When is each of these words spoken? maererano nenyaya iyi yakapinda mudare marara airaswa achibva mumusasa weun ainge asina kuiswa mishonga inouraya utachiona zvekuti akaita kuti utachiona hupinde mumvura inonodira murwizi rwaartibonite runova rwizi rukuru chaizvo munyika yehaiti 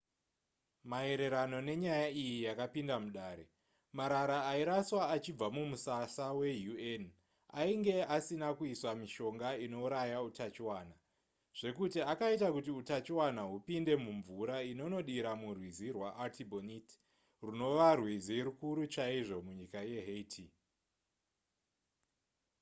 maererano 0.89 1.57
nenyaya 1.67 2.07
iyi 2.21 2.37
yakapinda 2.47 2.95
mudare 3.03 3.45
marara 3.97 4.37
airaswa 4.51 5.01
achibva 5.15 5.47
mumusasa 5.55 6.25
weun 6.39 7.03
ainge 7.59 7.95
asina 8.15 8.47
kuiswa 8.57 8.91
mishonga 9.01 9.49
inouraya 9.65 10.17
utachiona 10.29 10.95
zvekuti 11.59 11.99
akaita 12.11 12.47
kuti 12.55 12.71
utachiona 12.81 13.41
hupinde 13.51 13.93
mumvura 14.03 14.57
inonodira 14.71 15.31
murwizi 15.41 15.87
rwaartibonite 15.95 16.93
runova 17.45 17.89
rwizi 17.99 18.35
rukuru 18.47 18.81
chaizvo 18.93 19.37
munyika 19.45 19.79
yehaiti 19.91 20.45